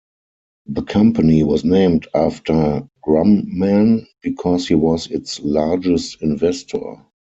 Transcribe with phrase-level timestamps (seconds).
[0.65, 7.05] The company was named after Grumman because he was its largest investor.